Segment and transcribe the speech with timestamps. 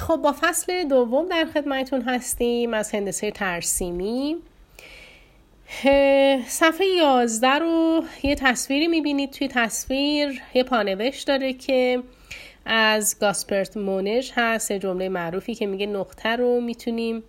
[0.00, 4.36] خب با فصل دوم در خدمتون هستیم از هندسه ترسیمی.
[6.46, 12.02] صفحه 11 رو یه تصویری می‌بینید توی تصویر یه پانوشت داره که
[12.64, 17.22] از گاسپرت مونش هست جمله معروفی که میگه نقطه رو می‌تونیم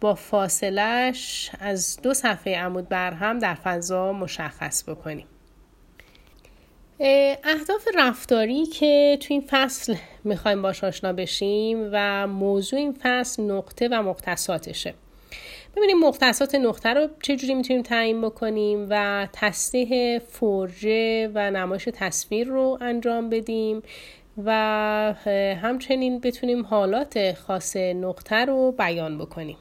[0.00, 5.26] با فاصلش از دو صفحه عمود برهم در فضا مشخص بکنیم.
[7.44, 13.88] اهداف رفتاری که تو این فصل می‌خوایم باش آشنا بشیم و موضوع این فصل نقطه
[13.88, 14.94] و مختصاتشه.
[15.76, 22.78] ببینیم مختصات نقطه رو چجوری می‌تونیم تعیین بکنیم و تصدیح فرجه و نمایش تصویر رو
[22.80, 23.82] انجام بدیم
[24.44, 24.52] و
[25.62, 29.56] همچنین بتونیم حالات خاص نقطه رو بیان بکنیم.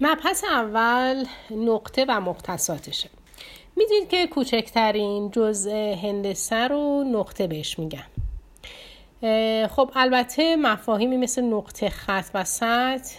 [0.00, 3.08] مبحث اول نقطه و مختصاتشه.
[3.76, 8.06] می‌دید که کوچکترین جزء هندسه رو نقطه بهش میگن.
[9.66, 13.18] خب البته مفاهیمی مثل نقطه خط و سطح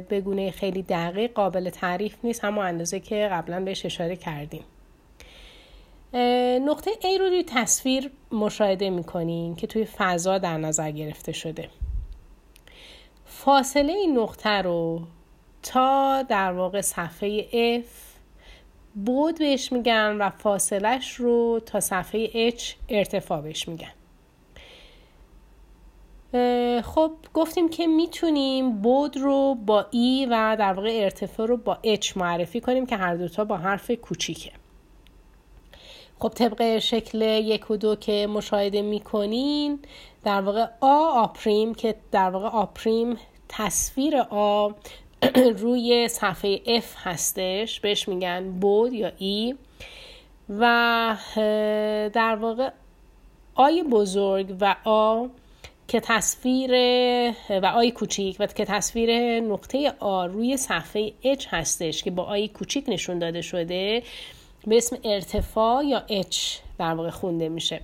[0.00, 4.64] به گونه خیلی دقیق قابل تعریف نیست همون اندازه که قبلا بهش اشاره کردیم.
[6.64, 11.68] نقطه A رو روی تصویر مشاهده می‌کنین که توی فضا در نظر گرفته شده.
[13.26, 15.00] فاصله این نقطه رو
[15.62, 17.42] تا در واقع صفحه
[17.80, 18.11] F
[18.94, 23.92] بود بهش میگن و فاصلش رو تا صفحه H ارتفاع بهش میگن
[26.82, 32.16] خب گفتیم که می‌تونیم بود رو با ای و در واقع ارتفاع رو با H
[32.16, 34.52] معرفی کنیم که هر دوتا با حرف کوچیکه.
[36.18, 39.78] خب طبق شکل یک و دو که مشاهده می‌کنین
[40.24, 43.16] در واقع آ آپریم که در واقع آپریم
[43.48, 44.70] تصویر آ
[45.62, 47.80] روی صفحه F هستش.
[47.80, 49.54] بهش میگن بود یا ای.
[50.48, 51.16] و
[52.14, 52.70] در واقع
[53.54, 55.26] آی بزرگ و آ
[55.88, 56.70] که تصویر
[57.50, 62.48] و آی کوچیک و که تصویر نقطه آ روی صفحه H هستش که با آی
[62.48, 64.02] کوچیک نشون داده شده
[64.66, 66.36] به اسم ارتفاع یا H.
[66.82, 67.80] در واقع خونده میشه.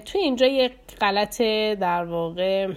[0.00, 1.42] توی اینجا یک غلط
[1.80, 2.72] در واقع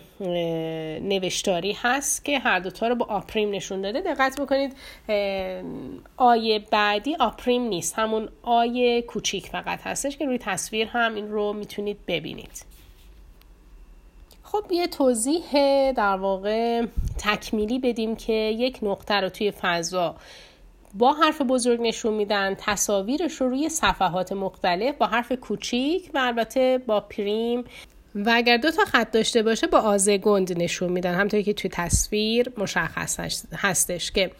[1.00, 4.02] نوشتاری هست که هر دوتا رو با آپریم نشون داده.
[4.02, 4.75] دقت بکنید
[6.18, 8.00] آیه بعدی آپریم نیست.
[8.00, 12.66] همون آیه کوچیک فقط هستش که روی تصویر هم این رو می‌تونید ببینید.
[14.44, 15.52] خب یه توضیح
[15.91, 16.85] در واقع
[17.18, 20.16] تکمیلی بدیم که یک نقطه رو توی فضا
[20.94, 26.81] با حرف بزرگ نشون میدن تصاویرش رو روی صفحات مختلف با حرف کوچیک و البته
[26.88, 27.64] با پریم
[28.16, 31.70] و اگر دو تا خط داشته باشه با آزه گند نشون میدن همطوری که توی
[31.74, 33.20] تصویر مشخص
[33.53, 34.32] هستش که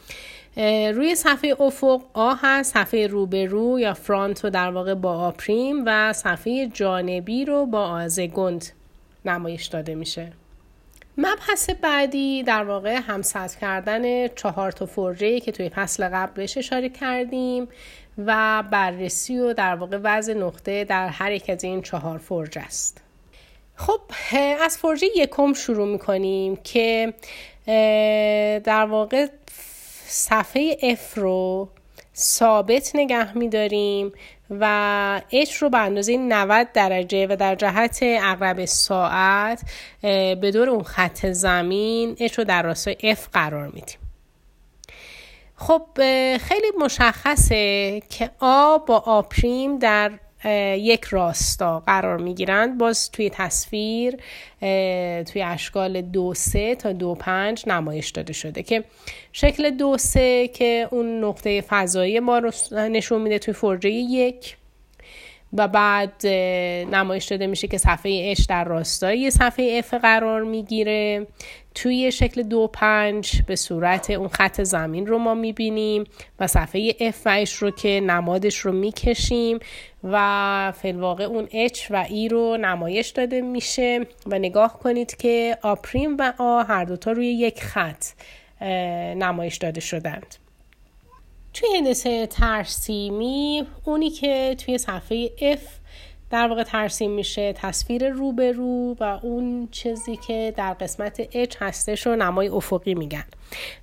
[0.94, 6.13] روی صفحه افق آ هست صفحه روبرو یا فرانت رو در واقع با آپریم و
[6.13, 8.66] صفحه جانبی رو با آزه گند
[9.25, 10.31] نمایش داده میشه.
[11.18, 16.90] مبحث بعدی در واقع همسط کردن چهار تا فرجه که توی فصل قبل بهش اشاره
[16.90, 17.68] کردیم
[18.18, 23.01] و بررسی و در واقع وضع نقطه در هر یک از این چهار فرجه است.
[23.75, 24.00] خب
[24.62, 27.13] از فرجه یکم شروع می‌کنیم که
[28.63, 29.28] در واقع
[30.06, 31.69] صفحه F رو
[32.16, 34.12] ثابت نگه میداریم
[34.62, 39.62] و H رو به اندازه 90 درجه و در جهت اقرب ساعت
[40.41, 43.97] به دور اون خط زمین H رو در راستای F قرار میدیم.
[45.56, 45.88] خب
[46.38, 50.12] خیلی مشخصه که آ با آپریم در
[50.46, 54.18] یک راستا قرار می گیرند باز توی تصویر
[55.24, 58.84] توی اشکال دو سه تا دو پنج نمایش داده شده که
[59.31, 64.58] شکل دو سه که اون نقطه فضایی ما رو نشون میده توی فرجه یک.
[65.53, 66.28] و بعد
[66.91, 71.28] نمایش داده میشه که صفحه اش در راستای صفحه اف قرار می‌گیره.
[71.75, 76.03] توی شکل دو پنج به صورت اون خط زمین رو ما می‌بینیم
[76.40, 79.59] و صفحه اف و اش رو که نمادش رو می‌کشیم
[80.03, 84.00] و فلواقع اون H و E رو نمایش داده میشه.
[84.25, 88.06] و نگاه کنید که آپریم و آ هر دوتا روی یک خط
[89.16, 90.36] نمایش داده شدند.
[91.53, 95.59] توی هندسه ترسیمی اونی که توی صفحه F
[96.29, 102.15] در واقع ترسیم میشه تصویر روبرو و اون چیزی که در قسمت H هستش رو
[102.15, 103.23] نمای افقی میگن.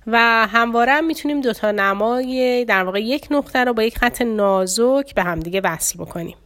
[0.07, 5.15] و همواره هم می‌تونیم دوتا نمای در واقع یک نقطه رو با یک خط نازک
[5.15, 6.37] به همدیگه وصل بکنیم.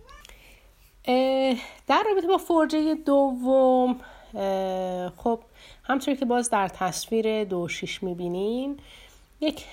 [1.87, 3.95] در رابطه با فرجه دوم
[5.17, 5.39] خب
[5.83, 8.79] همطور که باز در تصویر دو شیش می‌بینین
[9.39, 9.65] یک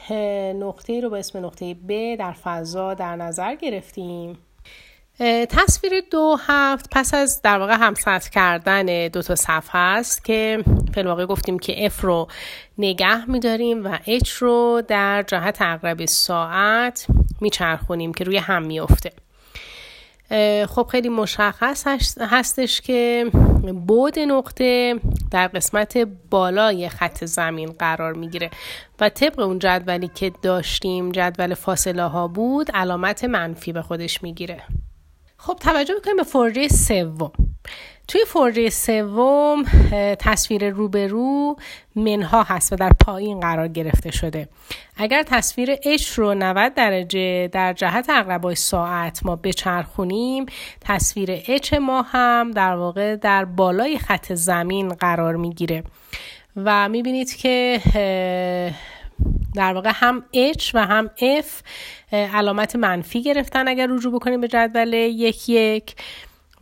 [0.54, 4.38] نقطه رو به اسم نقطه B در فضا در نظر گرفتیم.
[5.48, 10.64] تصویر دو هفت پس از در واقع همسط کردن دو تا صفحه است که
[10.96, 12.28] واقع گفتیم که F رو
[12.78, 17.06] نگه میداریم و H رو در جهت اقرب ساعت
[17.40, 19.12] میچرخونیم که روی هم میفته
[20.68, 21.86] خب خیلی مشخص
[22.20, 23.30] هستش که
[23.86, 25.98] بود نقطه در قسمت
[26.30, 28.50] بالای خط زمین قرار می‌گیره
[29.00, 34.62] و طبق اون جدولی که داشتیم جدول فاصله ها بود علامت منفی به خودش می‌گیره.
[35.36, 37.32] خب توجه بکنیم به فرجه سوم.
[38.08, 39.64] توی فرجه سوم
[40.18, 41.56] تصویر روبرو
[41.96, 44.48] منها هست و در پایین قرار گرفته شده.
[44.96, 50.46] اگر تصویر H رو 90 درجه در جهت اقربای ساعت ما بچرخونیم
[50.80, 55.84] تصویر H ما هم در واقع در بالای خط زمین قرار می‌گیره.
[56.56, 57.80] و می‌بینید که
[59.54, 60.24] در واقع هم
[60.56, 61.46] H و هم F
[62.12, 65.94] علامت منفی گرفتن اگر رجوع بکنیم به جدول یک یک.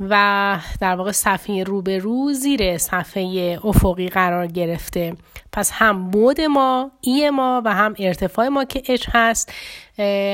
[0.00, 5.16] و در واقع صفحه روبرو زیر صفحه افقی قرار گرفته.
[5.52, 9.52] پس هم بود ما ای ما و هم ارتفاع ما که اچ هست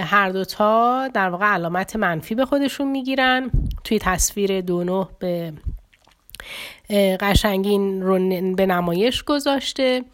[0.04, 3.50] هر دوتا در واقع علامت منفی به خودشون می‌گیرن.
[3.84, 5.52] توی تصویر دونو به
[7.20, 8.14] قشنگین رو
[8.54, 10.04] به نمایش گذاشته.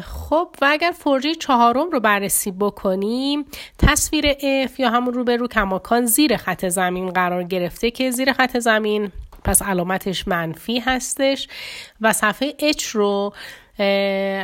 [0.00, 3.44] خب و اگر فرجه چهارم رو بررسی بکنیم
[3.78, 4.32] تصویر
[4.66, 8.58] F یا همون رو به رو کماکان زیر خط زمین قرار گرفته که زیر خط
[8.58, 9.12] زمین
[9.44, 11.48] پس علامتش منفی هستش
[12.00, 13.32] و صفحه H رو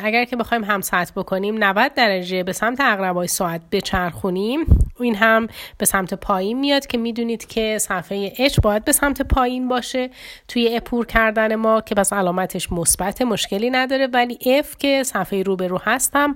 [0.05, 4.61] اگر که بخوایم هم ساعت بکنیم 90 درجه به سمت اقربای ساعت بچرخونیم.
[5.01, 5.47] این هم
[5.79, 10.11] به سمت پایین میاد که می‌دونید که صفحه H باید به سمت پایین باشه
[10.49, 14.07] توی اپور کردن ما که پس علامتش مثبت مشکلی نداره.
[14.07, 16.35] ولی F که صفحه روبرو هستم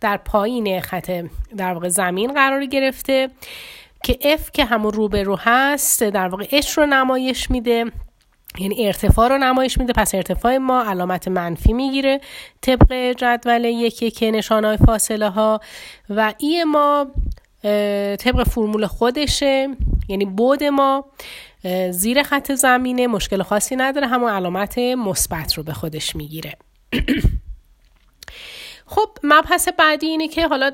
[0.00, 1.10] در پایین خط
[1.56, 3.28] در واقع زمین قرار گرفته.
[4.04, 7.84] که F که همون روبرو هست در واقع H رو نمایش میده.
[8.58, 12.20] یعنی ارتفاع رو نمایش میده پس ارتفاع ما علامت منفی می‌گیره
[12.60, 15.60] طبق جدول یکی که نشانه های فاصله ها
[16.10, 17.06] و ای ما
[18.16, 19.68] طبق فرمول خودشه.
[20.08, 21.04] یعنی بود ما
[21.90, 26.56] زیر خط زمینه مشکل خاصی نداره همون علامت مثبت رو به خودش می‌گیره.
[28.94, 30.70] خب مبحث بعدی اینه که حالا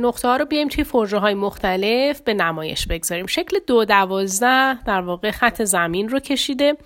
[0.00, 3.26] نقطه ها رو بیایم توی فرژه های مختلف به نمایش بگذاریم.
[3.26, 6.76] شکل دو دوازده در واقع خط زمین رو کشیده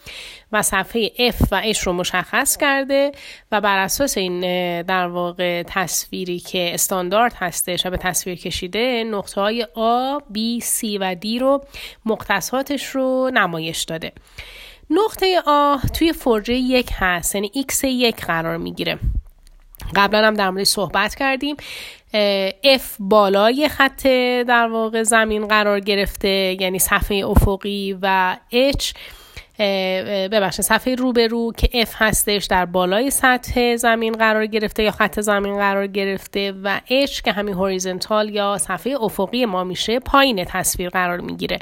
[0.52, 3.12] و صفحه F و H رو مشخص کرده
[3.52, 4.40] و بر اساس این
[4.82, 10.84] در واقع تصویری که استاندارد هستش و به تصویر کشیده نقطه های A, B, C
[11.00, 11.64] و D رو
[12.04, 14.12] مختصاتش رو نمایش داده.
[14.90, 18.98] نقطه A توی فرجه یک هست یعنی X یک قرار می‌گیره.
[19.96, 21.56] قبلا هم در مورد صحبت کردیم.
[22.64, 24.06] F بالای خط
[24.46, 28.92] در واقع زمین قرار گرفته یعنی صفحه افقی و H.
[30.32, 35.56] ببخشید صفحه روبرو که F هستش در بالای سطح زمین قرار گرفته یا خط زمین
[35.56, 41.20] قرار گرفته و H که همین هوریزنتال یا صفحه افقی ما میشه پایین تصویر قرار
[41.20, 41.58] می‌گیره.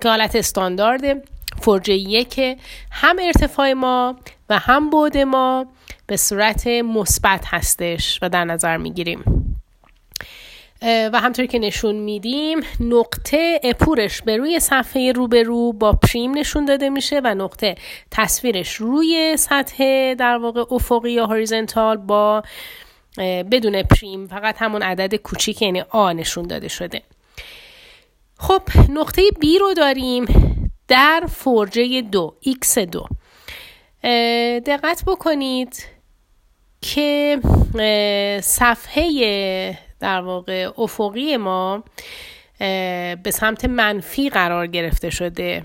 [0.00, 1.02] که حالت استاندارد
[1.60, 2.38] فرجه یک
[2.90, 4.16] هم ارتفاع ما
[4.50, 5.66] و هم بود ما
[6.06, 9.24] به صورت مثبت هستش و در نظر می‌گیریم.
[10.82, 16.88] و همطور که نشون میدیم نقطه اپورش به روی صفحه روبرو با پریم نشون داده
[16.88, 17.74] میشه و نقطه
[18.10, 22.42] تصویرش روی سطح در واقع افقی یا هوریزنتال با
[23.50, 27.02] بدون پریم فقط همون عدد کوچیک یعنی آ نشون داده شده.
[28.38, 30.26] خب نقطه B رو داریم
[30.88, 33.06] در فرجه دو x دو.
[34.66, 35.95] دقت بکنید.
[36.94, 37.38] که
[38.42, 41.84] صفحه در واقع افقی ما
[43.22, 45.64] به سمت منفی قرار گرفته شده.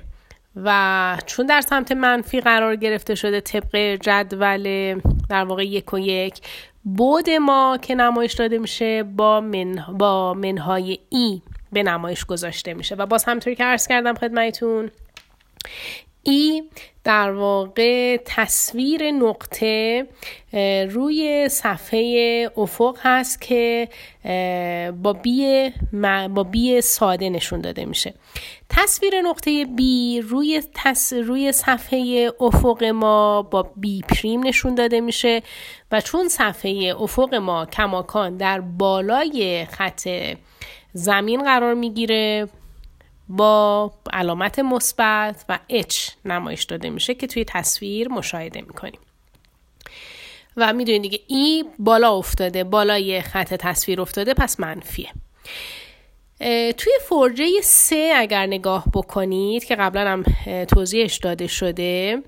[0.56, 5.00] و چون در سمت منفی قرار گرفته شده طبق جدول
[5.30, 6.42] در واقع یک و یک
[6.84, 12.96] بود ما که نمایش داده میشه با, من با منهای ای به نمایش گذاشته میشه.
[12.96, 14.92] و باز همطوری که عرض کردم خدمتون
[16.24, 16.64] ای
[17.04, 20.08] در واقع تصویر نقطه
[20.90, 23.88] روی صفحه افق هست که
[25.04, 25.72] با بی,
[26.30, 28.14] با بی ساده نشون داده میشه.
[28.70, 31.14] تصویر نقطه بی روی, تص...
[31.14, 35.42] روی صفحه افق ما با بی پریم نشون داده میشه
[35.92, 40.10] و چون صفحه افق ما کماکان در بالای خط
[40.94, 42.48] زمین قرار می‌گیره
[43.38, 49.00] با علامت مثبت و H نمایش داده میشه که توی تصویر مشاهده می‌کنیم.
[50.58, 55.10] و می‌دونید دیگه ای بالا افتاده بالای خط تصویر افتاده پس منفیه.
[56.78, 60.24] توی فرجه سه اگر نگاه بکنید که قبلا هم
[60.66, 62.22] توضیحش داده شده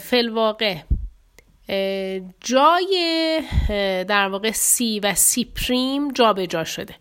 [0.00, 0.76] فلواقع
[2.40, 3.42] جای
[4.08, 6.94] در واقع سی و سی پریم جابجا جا شده.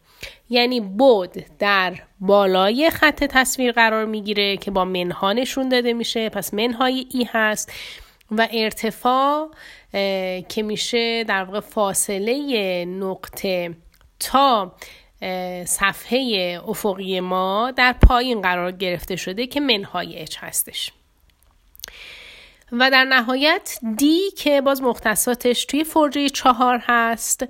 [0.49, 6.29] یعنی بود در بالای خط تصویر قرار می‌گیره که با منها نشون داده میشه.
[6.29, 7.71] پس منهای ای هست
[8.31, 9.51] و ارتفاع
[10.49, 13.75] که میشه در واقع فاصله نقطه
[14.19, 14.75] تا
[15.65, 20.91] صفحه افقی ما در پایین قرار گرفته شده که منهای اچ هستش.
[22.71, 27.45] و در نهایت دی که باز مختصاتش توی فرجه چهار هست.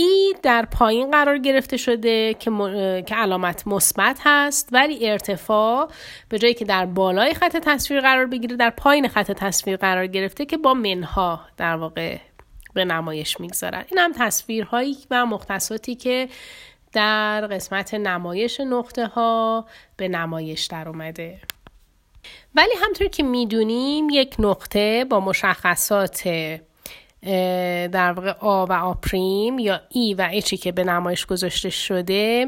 [0.00, 2.50] ای در پایین قرار گرفته شده که,
[3.06, 5.90] که علامت مثبت هست ولی ارتفاع
[6.28, 10.46] به جایی که در بالای خط تصویر قرار بگیره در پایین خط تصویر قرار گرفته
[10.46, 12.18] که با منها در واقع
[12.74, 13.84] به نمایش می‌گذارن.
[13.90, 16.28] این هم تصویرهایی و مختصاتی که
[16.92, 21.40] در قسمت نمایش نقطه ها به نمایش در اومده
[22.54, 26.28] ولی همطور که می‌دونیم یک نقطه با مشخصات
[27.92, 32.46] در واقع آ و آ پریم یا ای و اچی که به نمایش گذاشته شده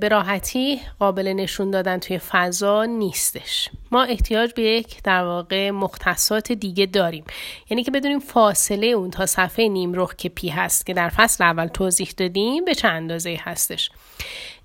[0.00, 3.68] به راحتی قابل نشون دادن توی فضا نیستش.
[3.90, 7.24] ما احتیاج به یک در واقع مختصات دیگه داریم.
[7.70, 11.66] یعنی که بدونیم فاصله اون تا صفحه نیمرخ که پی هست که در فصل اول
[11.66, 13.90] توضیح دادیم به چند اندازه هستش.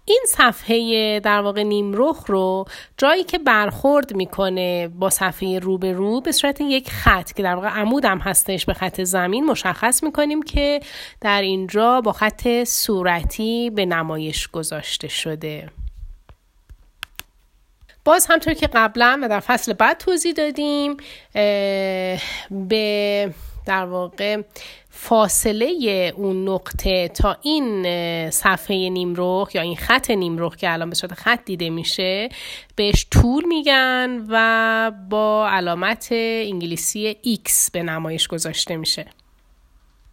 [0.05, 2.65] این صفحه در واقع نیمرخ رو
[2.97, 7.55] جایی که برخورد می‌کنه با صفحه رو به رو به صورت یک خط که در
[7.55, 10.79] واقع عمود هم هستش به خط زمین مشخص می‌کنیم که
[11.21, 15.69] در اینجا با خط صورتی به نمایش گذاشته شده.
[18.05, 20.97] باز همطور که قبلا و در فصل بعد توضیح دادیم
[22.51, 23.33] به
[23.65, 24.41] در واقع
[24.89, 25.67] فاصله
[26.17, 27.85] اون نقطه تا این
[28.31, 32.29] صفحه نیمرخ یا این خط نیمرخ که الان به صورت خط دیده میشه
[32.75, 39.05] بهش طول میگن و با علامت انگلیسی X به نمایش گذاشته میشه.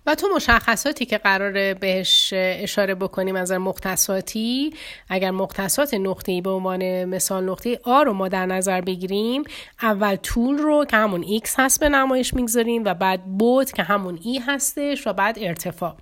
[0.06, 4.74] و تو مشخصاتی که قراره بهش اشاره بکنیم از مختصاتی
[5.08, 9.42] اگر مختصات نقطه‌ای به عنوان مثال نقطه آ رو ما در نظر بگیریم
[9.82, 14.18] اول طول رو که همون x هست به نمایش می‌گذاریم و بعد بود که همون
[14.22, 15.94] ای هستش و بعد ارتفاع.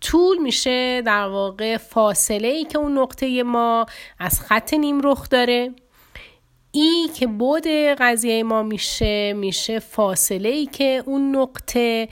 [0.00, 3.86] طول میشه در واقع فاصله ای که اون نقطه ما
[4.18, 5.74] از خط نیم رخ داره.
[6.76, 7.66] ای که بود
[7.98, 12.08] قضیه ما میشه میشه فاصله ای که اون نقطه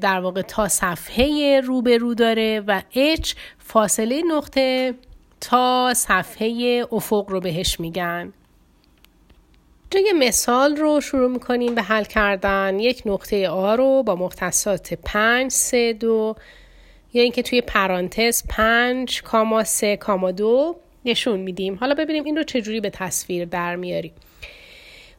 [0.00, 4.94] در واقع تا صفحه روبرو داره و H فاصله نقطه
[5.40, 8.32] تا صفحه افق رو بهش میگن.
[10.06, 12.80] یه مثال رو شروع می‌کنیم به حل کردن.
[12.80, 16.36] یک نقطه آ رو با مختصات 5 3 2
[17.12, 21.74] یا اینکه توی پرانتز 5 کاما 3 کاما 2 نشون میدیم.
[21.74, 24.12] حالا ببینیم این رو چجوری به تصویر در میاریم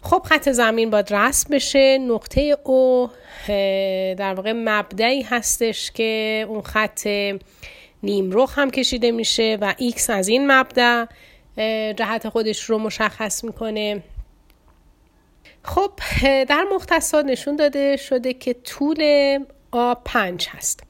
[0.01, 1.97] خب خط زمین باید رسم بشه.
[1.97, 3.09] نقطه او
[4.17, 7.07] در واقع مبدعی هستش که اون خط
[8.03, 11.05] نیمرخ هم کشیده میشه و x از این مبدع
[11.93, 14.03] جهت خودش رو مشخص می‌کنه.
[15.63, 15.91] خب
[16.21, 18.99] در مختصات نشون داده شده که طول
[19.71, 20.83] آ پنج هست.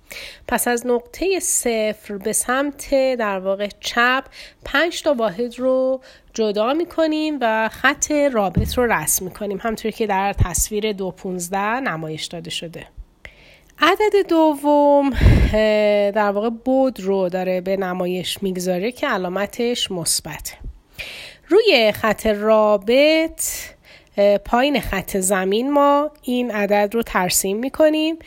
[0.48, 4.24] پس از نقطه صفر به سمت در واقع چپ
[4.66, 6.02] پنج تا واحد رو
[6.34, 12.26] جدا می‌کنیم و خط رابط رو رسم می‌کنیم همطور که در تصویر دو پونزده نمایش
[12.26, 12.88] داده شده.
[13.80, 15.10] عدد دوم
[16.12, 20.54] در واقع بود رو داره به نمایش می‌گذاره که علامتش مثبت
[21.48, 23.42] روی خط رابط
[24.46, 28.20] پایین خط زمین ما این عدد رو ترسیم می‌کنیم.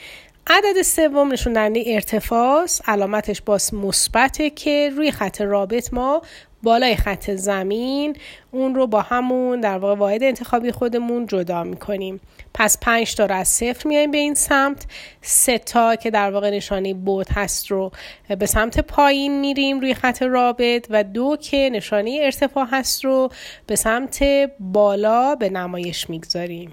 [0.53, 6.23] عدد سوم نشون دهنده ارتفاع علامتش باز مثبته که روی خط رابط ما
[6.63, 8.17] بالای خط زمین
[8.51, 12.21] اون رو با همون در واقع واحد انتخابی خودمون جدا می‌کنیم.
[12.55, 14.87] پس پنج تا رو از صفر میایم به این سمت.
[15.23, 17.93] سه تا که در واقع نشانه بود هست رو
[18.39, 23.31] به سمت پایین میریم روی خط رابط و دو که نشانه ارتفاع هست رو
[23.67, 24.23] به سمت
[24.61, 26.73] بالا به نمایش می‌گذاریم.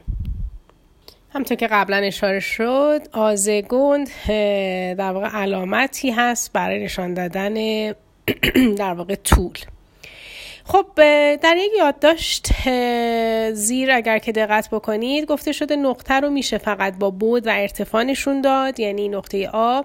[1.34, 4.10] همطور که قبلا اشاره شد آزگوند
[4.98, 7.92] در واقع علامتی هست برای نشان دادن
[8.82, 9.58] در واقع طول.
[10.64, 10.86] خب
[11.36, 12.48] در یک یادداشت
[13.54, 18.04] زیر اگر که دقت بکنید گفته شده نقطه رو میشه فقط با بود و ارتفاع
[18.04, 18.80] نشون داد.
[18.80, 19.82] یعنی نقطه آ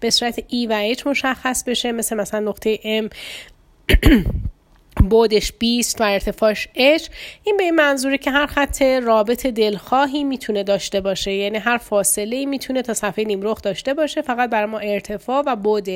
[0.00, 1.92] به صورت ای و H مشخص بشه.
[1.92, 3.08] مثل مثلا نقطه M
[5.02, 7.08] بودش 20 و ارتفاعش h
[7.44, 11.32] این به این منظوره که هر خط رابط دلخواهی می‌تونه داشته باشه.
[11.32, 14.22] یعنی هر فاصله می‌تونه تا صفحه نیمرخ داشته باشه.
[14.22, 15.88] فقط برای ما ارتفاع و بود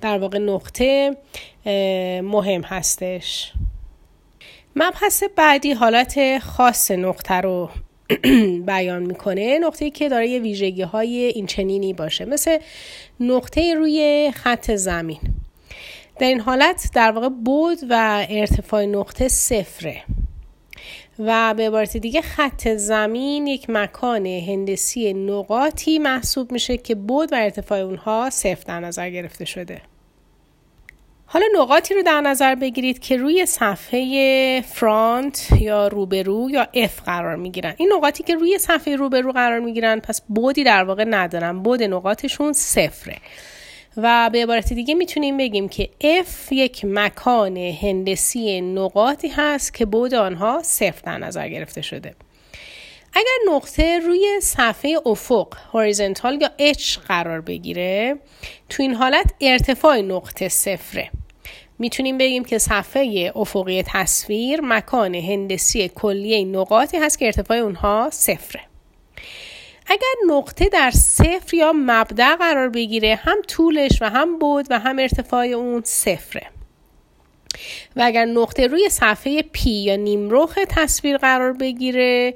[0.00, 1.16] در واقع نقطه
[2.22, 3.52] مهم هستش.
[4.76, 7.70] مبحث بعدی حالت خاص نقطه رو
[8.66, 9.58] بیان می‌کنه.
[9.58, 12.24] نقطه که داره یه ویژگی های این چنینی باشه.
[12.24, 12.58] مثل
[13.20, 15.20] نقطه روی خط زمین.
[16.18, 20.02] در این حالت در واقع بود و ارتفاع نقطه صفره.
[21.18, 27.36] و به عبارت دیگه خط زمین یک مکان هندسی نقاطی محسوب میشه که بود و
[27.36, 29.82] ارتفاع اونها صفر در نظر گرفته شده.
[31.26, 37.36] حالا نقاطی رو در نظر بگیرید که روی صفحه فرانت یا روبرو یا F قرار
[37.36, 37.74] می‌گیرن.
[37.76, 41.62] این نقاطی که روی صفحه روبرو قرار می‌گیرن پس بودی در واقع ندارن.
[41.62, 43.16] بود نقاطشون صفره.
[43.96, 50.14] و به عبارت دیگه می‌تونیم بگیم که F یک مکان هندسی نقاطی هست که بود
[50.14, 52.14] آنها صفر در نظر گرفته شده.
[53.14, 58.16] اگر نقطه روی صفحه افق هوریزنتال یا H قرار بگیره
[58.68, 61.10] تو این حالت ارتفاع نقطه صفره.
[61.78, 68.60] می‌تونیم بگیم که صفحه افقی تصویر مکان هندسی کلیه نقاطی هست که ارتفاع اونها صفره.
[69.86, 74.98] اگر نقطه در صفر یا مبدع قرار بگیره هم طولش و هم بود و هم
[74.98, 76.42] ارتفاع اون صفره.
[77.96, 82.34] و اگر نقطه روی صفحه پی یا نیمرخ تصویر قرار بگیره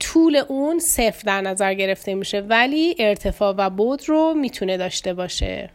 [0.00, 5.70] طول اون صفر در نظر گرفته میشه ولی ارتفاع و بود رو می‌تونه داشته باشه.